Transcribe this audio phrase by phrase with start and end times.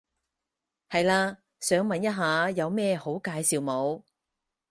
[0.89, 4.01] 係嘞，想問一下有咩好介紹冇？